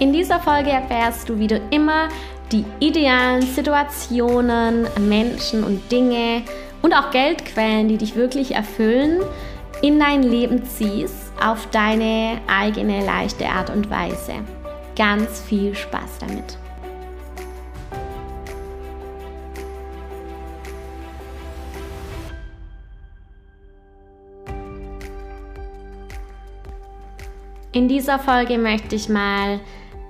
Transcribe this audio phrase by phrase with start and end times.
[0.00, 2.08] In dieser Folge erfährst du, wie du immer
[2.50, 6.42] die idealen Situationen, Menschen und Dinge
[6.82, 9.20] und auch Geldquellen, die dich wirklich erfüllen,
[9.82, 14.34] in dein Leben ziehst auf deine eigene leichte Art und Weise.
[14.96, 16.58] Ganz viel Spaß damit.
[27.70, 29.58] In dieser Folge möchte ich mal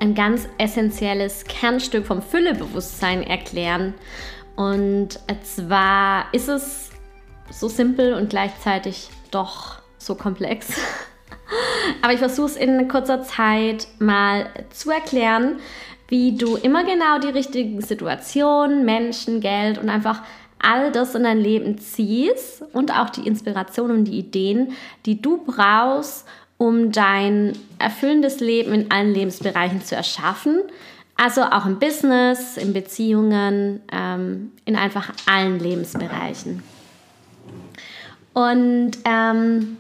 [0.00, 3.94] ein ganz essentielles Kernstück vom Füllebewusstsein erklären.
[4.56, 6.90] Und zwar ist es
[7.50, 10.78] so simpel und gleichzeitig doch so komplex.
[12.02, 15.56] Aber ich versuche es in kurzer Zeit mal zu erklären,
[16.08, 20.22] wie du immer genau die richtigen Situationen, Menschen, Geld und einfach
[20.58, 24.72] all das in dein Leben ziehst und auch die Inspiration und die Ideen,
[25.04, 26.26] die du brauchst,
[26.58, 30.60] um dein erfüllendes Leben in allen Lebensbereichen zu erschaffen.
[31.16, 36.62] Also auch im Business, in Beziehungen, ähm, in einfach allen Lebensbereichen.
[38.32, 39.76] Und ähm,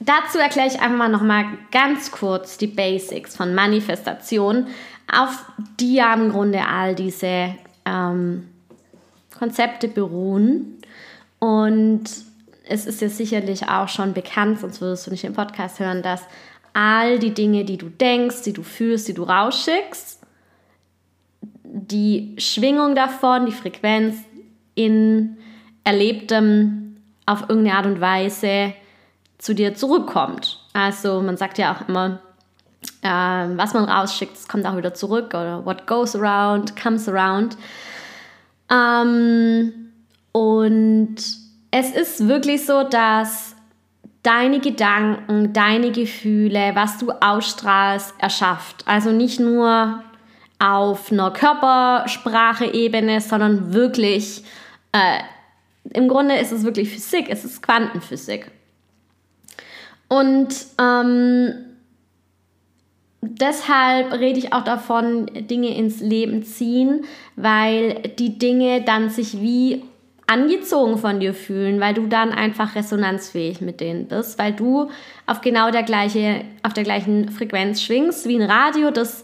[0.00, 4.66] dazu erkläre ich einfach mal nochmal ganz kurz die Basics von Manifestation,
[5.12, 5.44] auf
[5.78, 8.48] die ja im Grunde all diese ähm,
[9.38, 10.78] Konzepte beruhen.
[11.38, 12.04] Und
[12.68, 16.22] es ist ja sicherlich auch schon bekannt, sonst würdest du nicht im Podcast hören, dass
[16.72, 20.20] all die Dinge, die du denkst, die du fühlst, die du rausschickst,
[21.64, 24.16] die Schwingung davon, die Frequenz
[24.74, 25.38] in
[25.84, 28.74] Erlebtem auf irgendeine Art und Weise
[29.38, 30.60] zu dir zurückkommt.
[30.72, 32.20] Also man sagt ja auch immer,
[33.02, 37.56] äh, was man rausschickt, kommt auch wieder zurück oder what goes around comes around.
[38.70, 39.72] Ähm,
[40.32, 41.16] und
[41.70, 43.56] es ist wirklich so, dass
[44.22, 48.82] deine Gedanken, deine Gefühle, was du ausstrahlst, erschafft.
[48.86, 50.02] Also nicht nur
[50.58, 54.42] auf einer Körpersprache-Ebene, sondern wirklich,
[54.92, 55.20] äh,
[55.92, 58.50] im Grunde ist es wirklich Physik, es ist Quantenphysik.
[60.08, 60.48] Und
[60.80, 61.52] ähm,
[63.20, 67.04] deshalb rede ich auch davon, Dinge ins Leben ziehen,
[67.36, 69.84] weil die Dinge dann sich wie
[70.26, 74.90] angezogen von dir fühlen, weil du dann einfach resonanzfähig mit denen bist, weil du
[75.26, 79.22] auf genau der gleiche, auf der gleichen Frequenz schwingst wie ein Radio, das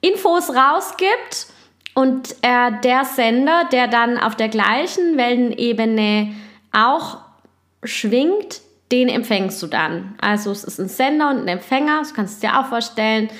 [0.00, 1.46] Infos rausgibt
[1.94, 6.34] und äh, der Sender, der dann auf der gleichen Wellenebene
[6.72, 7.18] auch
[7.82, 8.60] schwingt,
[8.92, 10.14] den empfängst du dann.
[10.20, 13.30] Also es ist ein Sender und ein Empfänger, das kannst du dir auch vorstellen.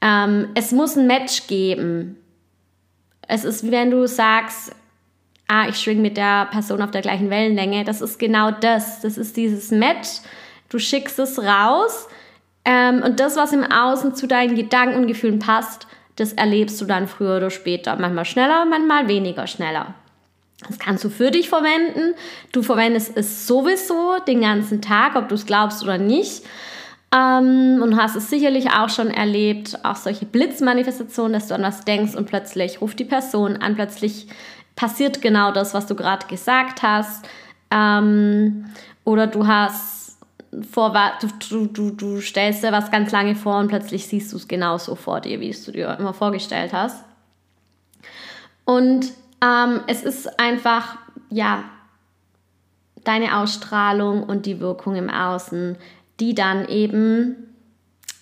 [0.00, 2.16] Ähm, es muss ein Match geben.
[3.28, 4.72] Es ist wie wenn du sagst,
[5.54, 7.84] ah, ich schwinge mit der Person auf der gleichen Wellenlänge.
[7.84, 9.00] Das ist genau das.
[9.00, 10.08] Das ist dieses Match.
[10.68, 12.08] Du schickst es raus
[12.64, 16.84] ähm, und das, was im Außen zu deinen Gedanken und Gefühlen passt, das erlebst du
[16.84, 17.96] dann früher oder später.
[17.96, 19.94] Manchmal schneller, manchmal weniger schneller.
[20.66, 22.14] Das kannst du für dich verwenden.
[22.52, 26.44] Du verwendest es sowieso den ganzen Tag, ob du es glaubst oder nicht.
[27.14, 31.84] Ähm, und hast es sicherlich auch schon erlebt, auch solche Blitzmanifestationen, dass du an was
[31.84, 34.26] denkst und plötzlich ruft die Person an, plötzlich
[34.76, 37.26] passiert genau das, was du gerade gesagt hast.
[37.70, 38.66] Ähm,
[39.04, 40.18] oder du hast
[40.70, 40.92] vor,
[41.50, 44.94] du, du, du stellst dir was ganz lange vor und plötzlich siehst du es genauso
[44.94, 47.04] vor dir, wie du dir immer vorgestellt hast.
[48.64, 49.12] Und
[49.42, 50.96] ähm, es ist einfach,
[51.30, 51.64] ja,
[53.02, 55.76] deine Ausstrahlung und die Wirkung im Außen,
[56.20, 57.36] die dann eben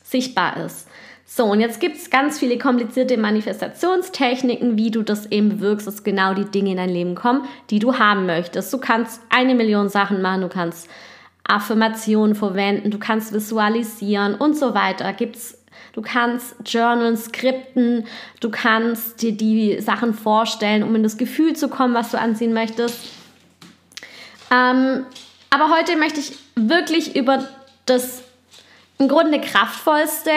[0.02, 0.88] sichtbar ist.
[1.34, 6.04] So, und jetzt gibt es ganz viele komplizierte Manifestationstechniken, wie du das eben bewirkst, dass
[6.04, 8.70] genau die Dinge in dein Leben kommen, die du haben möchtest.
[8.70, 10.90] Du kannst eine Million Sachen machen, du kannst
[11.44, 15.10] Affirmationen verwenden, du kannst visualisieren und so weiter.
[15.14, 15.58] Gibt's
[15.94, 18.06] Du kannst Journal, Skripten,
[18.40, 22.52] du kannst dir die Sachen vorstellen, um in das Gefühl zu kommen, was du anziehen
[22.54, 22.98] möchtest.
[24.50, 25.06] Ähm,
[25.50, 27.46] aber heute möchte ich wirklich über
[27.84, 28.22] das
[28.98, 30.30] im Grunde kraftvollste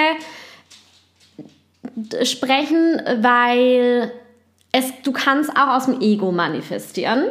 [2.23, 4.11] sprechen, weil
[4.71, 7.25] es, du kannst auch aus dem Ego manifestieren.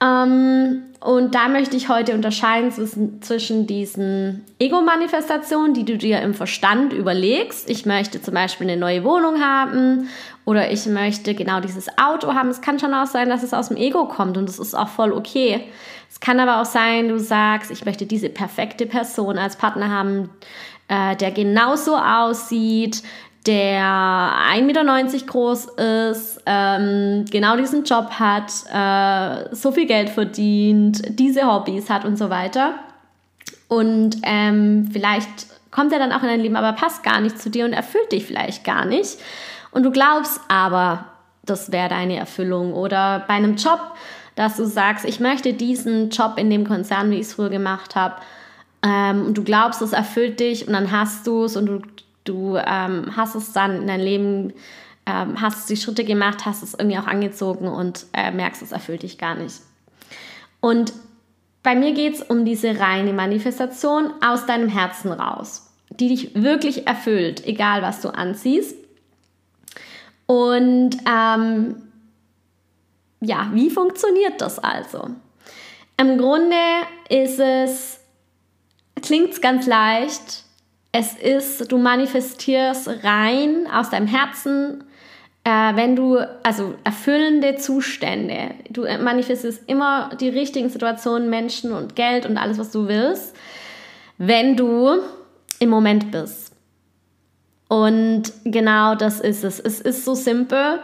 [0.00, 2.72] Ähm, und da möchte ich heute unterscheiden
[3.20, 7.70] zwischen, diesen Ego-Manifestationen, die du dir im Verstand überlegst.
[7.70, 10.08] Ich möchte zum Beispiel eine neue Wohnung haben
[10.44, 12.48] oder ich möchte genau dieses Auto haben.
[12.48, 14.88] Es kann schon auch sein, dass es aus dem Ego kommt und das ist auch
[14.88, 15.64] voll okay.
[16.10, 20.30] Es kann aber auch sein, du sagst, ich möchte diese perfekte Person als Partner haben,
[20.88, 23.02] äh, der genauso aussieht,
[23.46, 25.66] der 1,90 Meter groß
[26.10, 32.16] ist, ähm, genau diesen Job hat, äh, so viel Geld verdient, diese Hobbys hat und
[32.16, 32.74] so weiter.
[33.68, 35.28] Und ähm, vielleicht
[35.70, 38.12] kommt er dann auch in dein Leben, aber passt gar nicht zu dir und erfüllt
[38.12, 39.18] dich vielleicht gar nicht.
[39.70, 41.06] Und du glaubst aber,
[41.44, 42.74] das wäre deine Erfüllung.
[42.74, 43.80] Oder bei einem Job,
[44.34, 47.96] dass du sagst, ich möchte diesen Job in dem Konzern, wie ich es früher gemacht
[47.96, 48.16] habe,
[48.82, 51.80] ähm, und du glaubst, das erfüllt dich und dann hast du es und du
[52.28, 54.52] du ähm, hast es dann in dein Leben,
[55.06, 59.02] ähm, hast die Schritte gemacht, hast es irgendwie auch angezogen und äh, merkst, es erfüllt
[59.02, 59.56] dich gar nicht.
[60.60, 60.92] Und
[61.62, 66.86] bei mir geht es um diese reine Manifestation aus deinem Herzen raus, die dich wirklich
[66.86, 68.76] erfüllt, egal was du anziehst.
[70.26, 71.76] Und ähm,
[73.20, 75.10] ja, wie funktioniert das also?
[75.96, 76.56] Im Grunde
[77.08, 78.00] ist es,
[79.02, 80.44] klingt es ganz leicht,
[80.98, 84.82] es ist, du manifestierst rein aus deinem Herzen,
[85.44, 88.50] äh, wenn du, also erfüllende Zustände.
[88.68, 93.36] Du manifestierst immer die richtigen Situationen, Menschen und Geld und alles, was du willst,
[94.18, 94.98] wenn du
[95.60, 96.52] im Moment bist.
[97.68, 99.60] Und genau das ist es.
[99.60, 100.80] Es ist so simpel.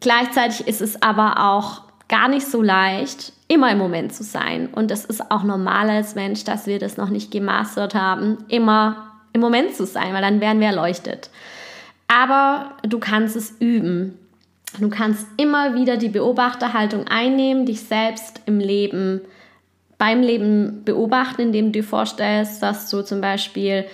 [0.00, 4.68] Gleichzeitig ist es aber auch gar nicht so leicht, immer im Moment zu sein.
[4.74, 9.13] Und es ist auch normal als Mensch, dass wir das noch nicht gemastert haben, immer
[9.34, 11.28] im Moment zu sein, weil dann werden wir erleuchtet.
[12.08, 14.18] Aber du kannst es üben.
[14.78, 19.20] Du kannst immer wieder die Beobachterhaltung einnehmen, dich selbst im Leben,
[19.98, 23.84] beim Leben beobachten, indem du dir vorstellst, dass du zum Beispiel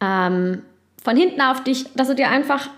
[0.00, 0.62] ähm,
[1.02, 2.68] von hinten auf dich, dass du dir einfach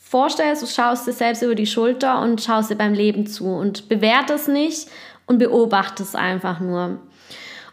[0.00, 3.88] vorstellst, du schaust dir selbst über die Schulter und schaust dir beim Leben zu und
[3.88, 4.88] bewertest nicht
[5.26, 6.98] und beobachtest einfach nur.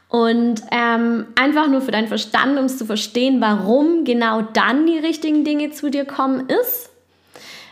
[0.10, 4.98] Und ähm, einfach nur für deinen Verstand, um es zu verstehen, warum genau dann die
[4.98, 6.90] richtigen Dinge zu dir kommen, ist,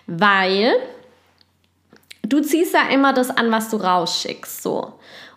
[0.06, 0.74] weil
[2.24, 4.62] du ziehst ja immer das an, was du rausschickst.
[4.62, 4.94] So.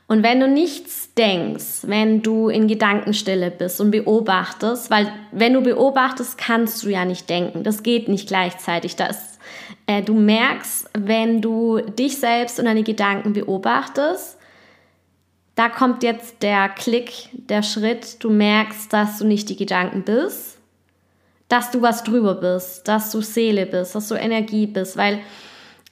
[0.09, 5.61] Und wenn du nichts denkst, wenn du in Gedankenstille bist und beobachtest, weil wenn du
[5.61, 7.63] beobachtest, kannst du ja nicht denken.
[7.63, 8.97] Das geht nicht gleichzeitig.
[8.97, 9.39] Das,
[9.87, 14.38] äh, du merkst, wenn du dich selbst und deine Gedanken beobachtest,
[15.59, 18.23] da kommt jetzt der Klick, der Schritt.
[18.23, 20.57] Du merkst, dass du nicht die Gedanken bist,
[21.49, 24.97] dass du was drüber bist, dass du Seele bist, dass du Energie bist.
[24.97, 25.19] Weil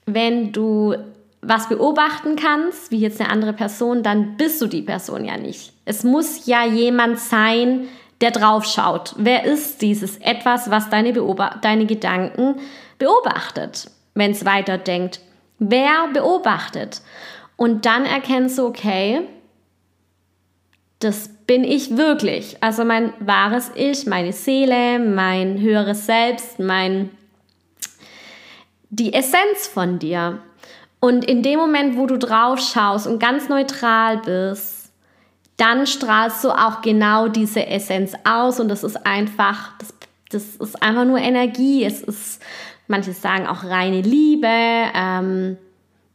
[0.05, 0.95] wenn du
[1.43, 5.73] was beobachten kannst, wie jetzt eine andere Person, dann bist du die Person ja nicht.
[5.85, 7.89] Es muss ja jemand sein,
[8.21, 9.15] der drauf schaut.
[9.17, 12.61] Wer ist dieses etwas, was deine, Beobacht deine Gedanken
[13.01, 15.19] beobachtet, wenn es weiterdenkt?
[15.59, 17.03] Wer beobachtet?
[17.57, 19.23] Und dann erkennst du, okay,
[20.99, 22.57] das bin ich wirklich.
[22.63, 27.11] Also mein wahres Ich, meine Seele, mein höheres Selbst, mein
[28.91, 30.41] die Essenz von dir.
[31.01, 34.93] Und in dem Moment, wo du drauf schaust und ganz neutral bist,
[35.57, 39.95] dann strahlst du auch genau diese Essenz aus und das ist einfach, das,
[40.31, 41.85] das ist einfach nur Energie.
[41.85, 42.43] Es ist,
[42.89, 45.57] manche sagen auch reine Liebe, ähm,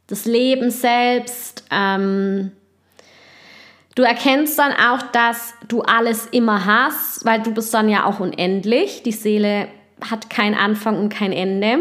[0.06, 1.64] das Leben selbst.
[1.70, 2.52] Ähm,
[3.94, 8.20] Du erkennst dann auch, dass du alles immer hast, weil du bist dann ja auch
[8.20, 9.02] unendlich.
[9.02, 9.68] Die Seele
[10.10, 11.80] hat keinen Anfang und kein Ende.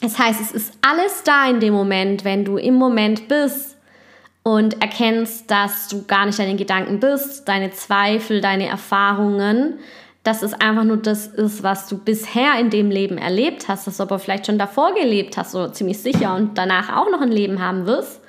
[0.00, 3.76] Das heißt, es ist alles da in dem Moment, wenn du im Moment bist
[4.42, 9.80] und erkennst, dass du gar nicht deine Gedanken bist, deine Zweifel, deine Erfahrungen,
[10.22, 13.96] dass es einfach nur das ist, was du bisher in dem Leben erlebt hast, dass
[13.96, 17.32] du aber vielleicht schon davor gelebt hast, so ziemlich sicher und danach auch noch ein
[17.32, 18.20] Leben haben wirst.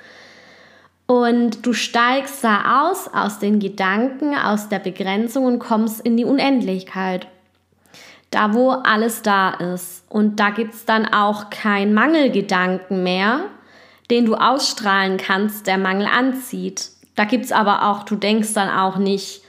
[1.10, 6.26] Und du steigst da aus, aus den Gedanken, aus der Begrenzung und kommst in die
[6.26, 7.26] Unendlichkeit.
[8.30, 10.04] Da, wo alles da ist.
[10.10, 13.40] Und da gibt es dann auch kein Mangelgedanken mehr,
[14.10, 16.90] den du ausstrahlen kannst, der Mangel anzieht.
[17.16, 19.40] Da gibt es aber auch, du denkst dann auch nicht,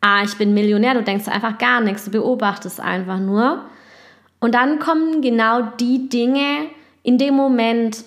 [0.00, 3.66] ah, ich bin Millionär, du denkst einfach gar nichts, du beobachtest einfach nur.
[4.40, 6.68] Und dann kommen genau die Dinge
[7.02, 8.02] in dem Moment,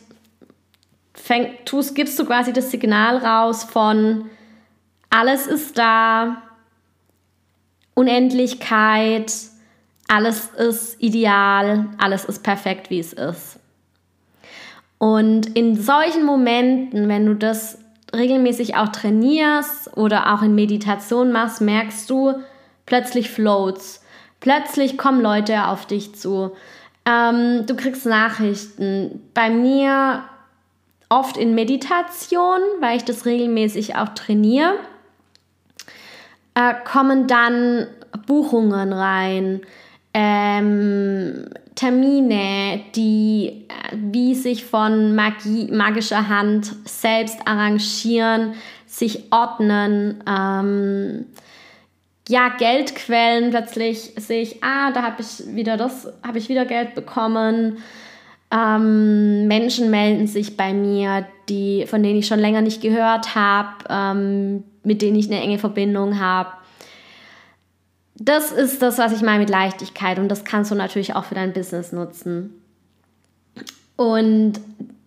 [1.15, 4.29] fäng, tust, gibst du quasi das Signal raus von
[5.09, 6.41] alles ist da,
[7.93, 9.33] Unendlichkeit,
[10.07, 13.59] alles ist ideal, alles ist perfekt, wie es ist.
[14.97, 17.79] Und in solchen Momenten, wenn du das
[18.13, 22.33] regelmäßig auch trainierst oder auch in Meditation machst, merkst du,
[22.85, 24.03] plötzlich floats.
[24.39, 26.51] Plötzlich kommen Leute auf dich zu.
[27.05, 29.21] Ähm, du kriegst Nachrichten.
[29.33, 30.23] Bei mir
[31.09, 34.75] oft in Meditation, weil ich das regelmäßig auch trainiere,
[36.55, 37.87] äh, kommen dann
[38.25, 39.61] Buchungen rein,
[40.13, 48.53] ähm, Termine, die äh, wie sich von Magie, magischer Hand selbst arrangieren,
[48.87, 50.23] sich ordnen.
[50.25, 51.25] Ähm,
[52.29, 56.95] ja, Geldquellen, plötzlich sehe ich, ah, da habe ich wieder das, habe ich wieder Geld
[56.95, 57.77] bekommen.
[58.55, 63.69] Ähm, Menschen melden sich bei mir, die, von denen ich schon länger nicht gehört habe,
[63.89, 66.51] ähm, mit denen ich eine enge Verbindung habe.
[68.17, 71.35] Das ist das, was ich meine mit Leichtigkeit und das kannst du natürlich auch für
[71.35, 72.61] dein Business nutzen.
[73.97, 74.53] Und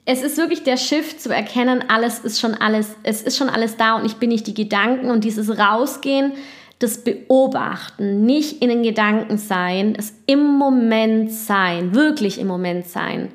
[0.04, 3.76] es ist wirklich der Shift zu erkennen, alles ist schon alles, es ist schon alles
[3.76, 6.32] da und ich bin nicht die Gedanken und dieses Rausgehen,
[6.78, 13.30] das Beobachten, nicht in den Gedanken sein, es im Moment sein, wirklich im Moment sein.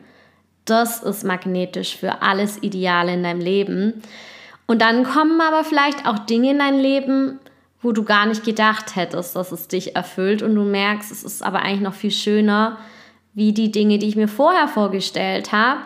[0.66, 4.02] Das ist magnetisch für alles Ideale in deinem Leben.
[4.66, 7.40] Und dann kommen aber vielleicht auch Dinge in dein Leben,
[7.82, 11.44] wo du gar nicht gedacht hättest, dass es dich erfüllt und du merkst, es ist
[11.44, 12.78] aber eigentlich noch viel schöner,
[13.34, 15.82] wie die Dinge, die ich mir vorher vorgestellt habe.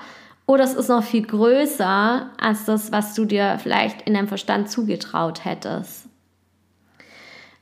[0.45, 4.69] Oder es ist noch viel größer als das, was du dir vielleicht in deinem Verstand
[4.69, 6.06] zugetraut hättest.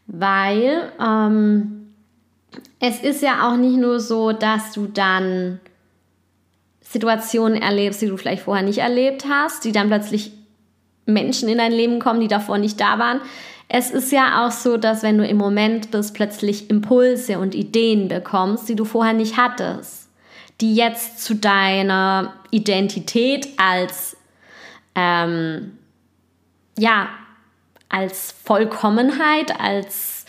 [0.08, 1.94] Weil ähm,
[2.80, 5.60] es ist ja auch nicht nur so, dass du dann
[6.82, 10.32] Situationen erlebst, die du vielleicht vorher nicht erlebt hast, die dann plötzlich
[11.06, 13.22] Menschen in dein Leben kommen, die davor nicht da waren.
[13.68, 18.08] Es ist ja auch so, dass wenn du im Moment bist, plötzlich Impulse und Ideen
[18.08, 20.10] bekommst, die du vorher nicht hattest,
[20.62, 24.16] die jetzt zu deiner Identität als
[24.94, 25.78] ähm,
[26.78, 27.10] ja
[27.96, 30.26] als Vollkommenheit, als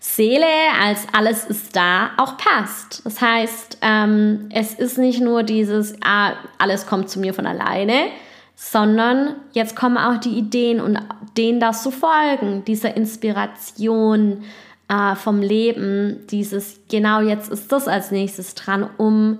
[0.00, 0.46] Seele,
[0.82, 3.04] als alles ist da, auch passt.
[3.04, 8.06] Das heißt, ähm, es ist nicht nur dieses, ah, alles kommt zu mir von alleine,
[8.54, 10.98] sondern jetzt kommen auch die Ideen und
[11.36, 14.44] denen das zu folgen, dieser Inspiration
[14.88, 19.38] äh, vom Leben, dieses, genau jetzt ist das als nächstes dran, um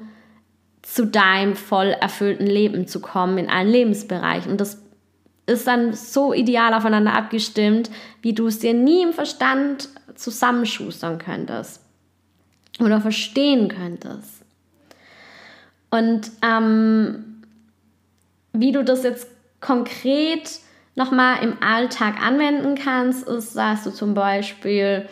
[0.82, 4.52] zu deinem voll erfüllten Leben zu kommen in allen Lebensbereichen.
[4.52, 4.82] Und das
[5.46, 11.80] ist dann so ideal aufeinander abgestimmt, wie du es dir nie im Verstand zusammenschustern könntest
[12.80, 14.42] oder verstehen könntest.
[15.90, 17.42] Und ähm,
[18.52, 19.28] wie du das jetzt
[19.60, 20.60] konkret
[20.94, 25.08] nochmal im Alltag anwenden kannst, ist, dass du zum Beispiel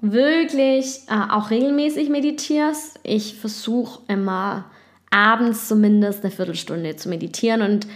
[0.00, 3.00] wirklich äh, auch regelmäßig meditierst.
[3.02, 4.66] Ich versuche immer
[5.10, 7.86] abends zumindest eine Viertelstunde zu meditieren und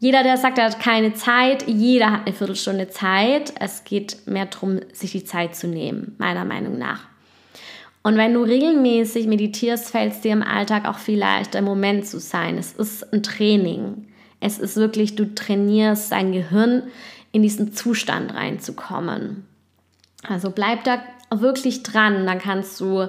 [0.00, 3.52] jeder, der sagt, er hat keine Zeit, jeder hat eine Viertelstunde Zeit.
[3.60, 7.02] Es geht mehr darum, sich die Zeit zu nehmen, meiner Meinung nach.
[8.02, 12.06] Und wenn du regelmäßig meditierst, fällt es dir im Alltag auch viel leichter, im Moment
[12.06, 12.56] zu sein.
[12.56, 14.06] Es ist ein Training.
[14.40, 16.84] Es ist wirklich, du trainierst dein Gehirn,
[17.32, 19.44] in diesen Zustand reinzukommen.
[20.26, 22.26] Also bleib da wirklich dran.
[22.26, 23.06] Dann kannst du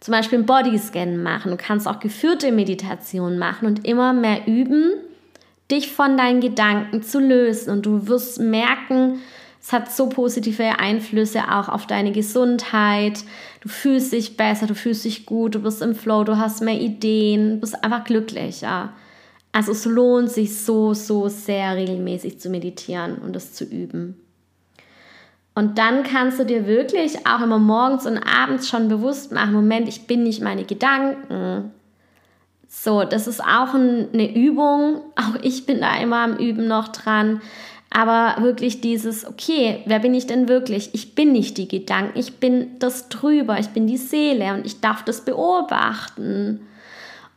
[0.00, 1.52] zum Beispiel einen Bodyscan machen.
[1.52, 4.94] Du kannst auch geführte Meditation machen und immer mehr üben,
[5.72, 7.70] dich von deinen Gedanken zu lösen.
[7.70, 9.20] Und du wirst merken,
[9.60, 13.24] es hat so positive Einflüsse auch auf deine Gesundheit.
[13.60, 16.80] Du fühlst dich besser, du fühlst dich gut, du bist im Flow, du hast mehr
[16.80, 18.92] Ideen, du bist einfach glücklicher.
[19.52, 24.16] Also es lohnt sich so, so sehr regelmäßig zu meditieren und es zu üben.
[25.54, 29.86] Und dann kannst du dir wirklich auch immer morgens und abends schon bewusst machen, Moment,
[29.86, 31.70] ich bin nicht meine Gedanken.
[32.74, 35.02] So, das ist auch eine Übung.
[35.14, 37.42] Auch ich bin da immer am Üben noch dran.
[37.90, 40.88] Aber wirklich dieses, okay, wer bin ich denn wirklich?
[40.94, 44.80] Ich bin nicht die Gedanken, ich bin das drüber, ich bin die Seele und ich
[44.80, 46.66] darf das beobachten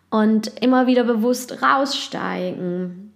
[0.10, 3.14] und immer wieder bewusst raussteigen.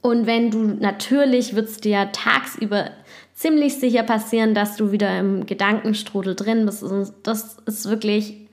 [0.00, 2.92] Und wenn du natürlich wird es dir tagsüber
[3.34, 6.84] ziemlich sicher passieren, dass du wieder im Gedankenstrudel drin bist.
[7.24, 8.47] Das ist wirklich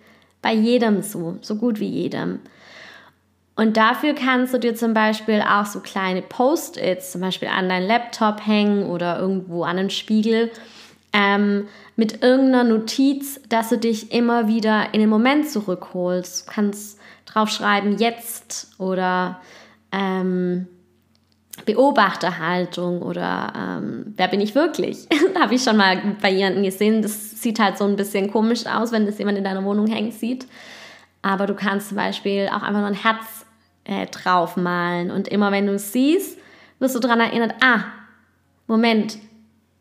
[0.46, 2.38] bei jedem so, so gut wie jedem.
[3.56, 7.88] Und dafür kannst du dir zum Beispiel auch so kleine Post-its zum Beispiel an deinen
[7.88, 10.52] Laptop hängen oder irgendwo an einen Spiegel
[11.14, 16.48] ähm, mit irgendeiner Notiz, dass du dich immer wieder in den Moment zurückholst.
[16.48, 19.42] Du kannst draufschreiben, jetzt oder
[19.92, 20.68] ähm,
[21.64, 25.08] Beobachterhaltung oder ähm, wer bin ich wirklich?
[25.40, 27.02] Habe ich schon mal bei jemandem gesehen.
[27.02, 30.12] Das sieht halt so ein bisschen komisch aus, wenn das jemand in deiner Wohnung hängen
[30.12, 30.48] sieht.
[31.22, 33.46] Aber du kannst zum Beispiel auch einfach nur ein Herz
[33.86, 36.38] äh, draufmalen und immer wenn du es siehst,
[36.80, 37.86] wirst du daran erinnert, ah,
[38.68, 39.18] Moment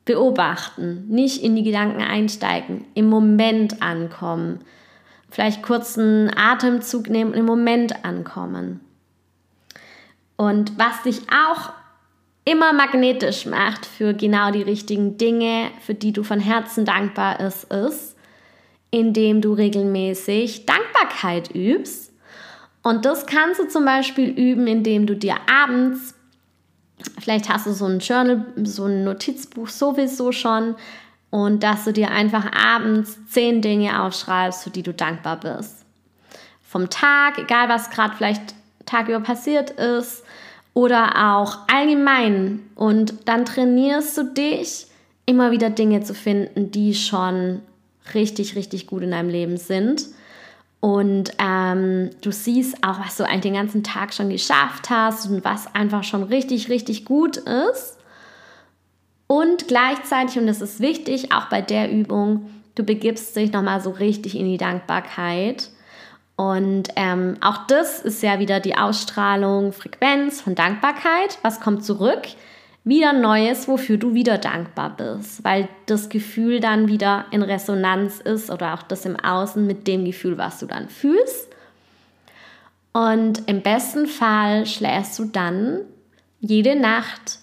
[0.05, 4.61] beobachten, nicht in die Gedanken einsteigen, im Moment ankommen.
[5.31, 8.81] Vielleicht kurz einen Atemzug nehmen und im Moment ankommen.
[10.37, 11.73] Und was dich auch
[12.45, 17.65] immer magnetisch macht für genau die richtigen Dinge, für die du von Herzen dankbar ist,
[17.65, 18.17] ist,
[18.91, 22.13] indem du regelmäßig Dankbarkeit übst.
[22.83, 26.15] Und das kannst du zum Beispiel üben, indem du dir abends,
[27.19, 30.77] vielleicht hast du so ein Journal, so ein Notizbuch sowieso schon,
[31.31, 35.85] und dass du dir einfach abends zehn Dinge aufschreibst, für die du dankbar bist.
[36.63, 38.55] Vom Tag, egal was gerade vielleicht
[38.87, 40.25] tagüber passiert ist,
[40.75, 42.61] oder auch allgemein.
[42.75, 44.89] Und dann trainierst du dich,
[45.27, 47.63] immer wieder Dinge zu finden, die schon
[48.13, 50.07] richtig, richtig gut in deinem Leben sind.
[50.81, 55.43] Und ähm, du siehst auch, was du eigentlich den ganzen Tag schon geschafft hast und
[55.43, 57.97] was einfach schon richtig, richtig gut ist.
[59.27, 63.91] Und gleichzeitig, und das ist wichtig, auch bei der Übung, du begibst dich nochmal so
[63.91, 65.71] richtig in die Dankbarkeit
[66.37, 71.39] und ähm, auch das ist ja wieder die Ausstrahlung, Frequenz von Dankbarkeit.
[71.43, 72.23] Was kommt zurück?
[72.83, 78.51] Wieder Neues, wofür du wieder dankbar bist, weil das Gefühl dann wieder in Resonanz ist
[78.51, 81.49] oder auch das im Außen mit dem Gefühl, was du dann fühlst.
[82.93, 85.81] Und im besten Fall schläfst du dann
[86.41, 87.39] jede Nacht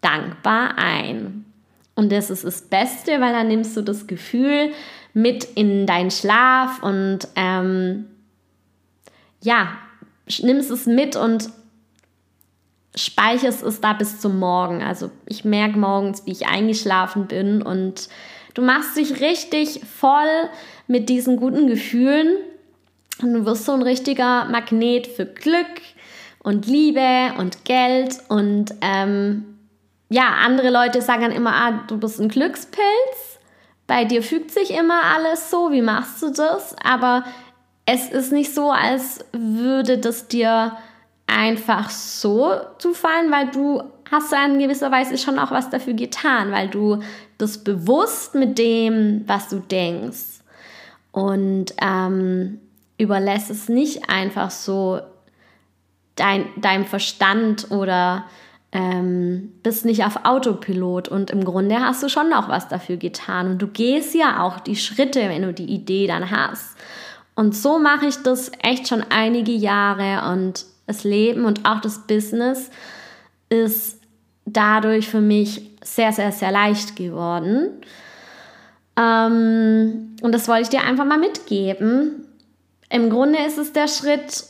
[0.00, 1.44] dankbar ein.
[1.94, 4.72] Und das ist das Beste, weil dann nimmst du das Gefühl
[5.12, 8.06] mit in deinen Schlaf und ähm,
[9.42, 9.68] ja,
[10.42, 11.50] nimmst es mit und
[12.94, 14.82] speicherst es da bis zum Morgen.
[14.82, 18.08] Also ich merke morgens, wie ich eingeschlafen bin und
[18.54, 20.48] du machst dich richtig voll
[20.86, 22.36] mit diesen guten Gefühlen
[23.22, 25.80] und du wirst so ein richtiger Magnet für Glück
[26.42, 29.44] und Liebe und Geld und ähm,
[30.08, 33.38] ja, andere Leute sagen dann immer, ah, du bist ein Glückspilz,
[33.86, 36.74] bei dir fügt sich immer alles so, wie machst du das?
[36.82, 37.24] Aber
[37.92, 40.76] es ist nicht so, als würde das dir
[41.26, 46.52] einfach so zufallen, weil du hast ja in gewisser Weise schon auch was dafür getan,
[46.52, 47.00] weil du
[47.38, 50.40] das bewusst mit dem, was du denkst.
[51.10, 52.60] Und ähm,
[52.96, 55.00] überlässt es nicht einfach so
[56.14, 58.24] dein, deinem Verstand oder
[58.70, 61.08] ähm, bist nicht auf Autopilot.
[61.08, 63.50] Und im Grunde hast du schon auch was dafür getan.
[63.50, 66.76] Und du gehst ja auch die Schritte, wenn du die Idee dann hast.
[67.40, 72.06] Und so mache ich das echt schon einige Jahre und das Leben und auch das
[72.06, 72.68] Business
[73.48, 73.98] ist
[74.44, 77.70] dadurch für mich sehr, sehr, sehr leicht geworden.
[78.94, 82.26] Ähm, und das wollte ich dir einfach mal mitgeben.
[82.90, 84.44] Im Grunde ist es der Schritt,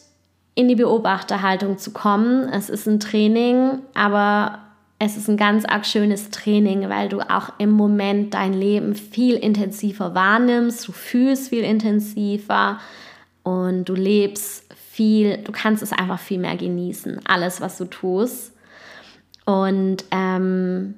[0.56, 2.48] in die Beobachterhaltung zu kommen.
[2.48, 4.58] Es ist ein Training, aber
[5.02, 9.34] es ist ein ganz arg schönes Training, weil du auch im Moment dein Leben viel
[9.34, 12.78] intensiver wahrnimmst, du fühlst viel intensiver
[13.42, 18.52] und du lebst viel, du kannst es einfach viel mehr genießen, alles, was du tust.
[19.46, 20.96] Und ähm,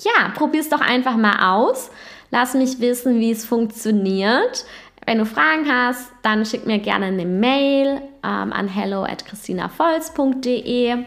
[0.00, 1.92] ja, probier es doch einfach mal aus.
[2.32, 4.64] Lass mich wissen, wie es funktioniert.
[5.06, 11.04] Wenn du Fragen hast, dann schick mir gerne eine Mail ähm, an hello at christinavolz.de.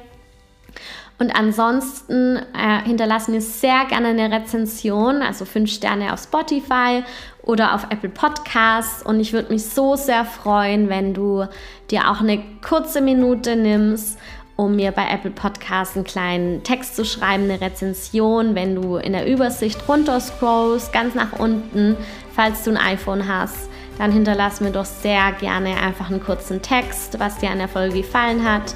[1.19, 7.03] Und ansonsten äh, hinterlassen mir sehr gerne eine Rezension, also fünf Sterne auf Spotify
[7.41, 9.01] oder auf Apple Podcasts.
[9.01, 11.45] Und ich würde mich so sehr freuen, wenn du
[11.89, 14.19] dir auch eine kurze Minute nimmst,
[14.57, 19.13] um mir bei Apple Podcasts einen kleinen Text zu schreiben, eine Rezension, wenn du in
[19.13, 21.97] der Übersicht runter scrollst, ganz nach unten,
[22.35, 23.69] falls du ein iPhone hast.
[23.97, 28.01] Dann hinterlass mir doch sehr gerne einfach einen kurzen Text, was dir an der Folge
[28.01, 28.75] gefallen hat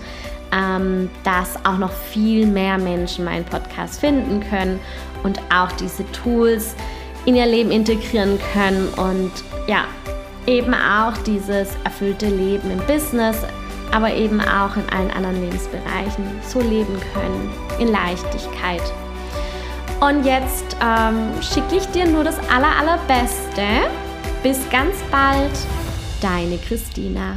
[0.52, 4.80] ähm, dass auch noch viel mehr Menschen meinen Podcast finden können
[5.24, 6.76] und auch diese Tools
[7.26, 9.32] in ihr Leben integrieren können und
[9.68, 9.86] ja,
[10.48, 13.38] eben auch dieses erfüllte Leben im Business,
[13.92, 18.82] aber eben auch in allen anderen Lebensbereichen so leben können, in Leichtigkeit.
[20.00, 23.88] Und jetzt ähm, schicke ich dir nur das aller, allerbeste.
[24.42, 25.52] Bis ganz bald,
[26.22, 27.36] deine Christina.